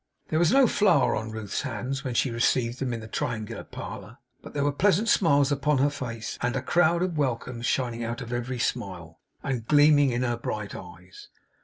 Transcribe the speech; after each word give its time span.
There 0.29 0.39
was 0.39 0.51
no 0.51 0.65
flour 0.65 1.15
on 1.15 1.29
Ruth's 1.29 1.61
hands 1.61 2.03
when 2.03 2.15
she 2.15 2.31
received 2.31 2.79
them 2.79 2.91
in 2.91 3.01
the 3.01 3.07
triangular 3.07 3.63
parlour, 3.63 4.17
but 4.41 4.55
there 4.55 4.63
were 4.63 4.71
pleasant 4.71 5.07
smiles 5.09 5.51
upon 5.51 5.77
her 5.77 5.91
face, 5.91 6.39
and 6.41 6.55
a 6.55 6.61
crowd 6.63 7.03
of 7.03 7.19
welcomes 7.19 7.67
shining 7.67 8.03
out 8.03 8.19
of 8.19 8.33
every 8.33 8.57
smile, 8.57 9.19
and 9.43 9.67
gleaming 9.67 10.09
in 10.09 10.23
her 10.23 10.37
bright 10.37 10.73
eyes. 10.73 11.27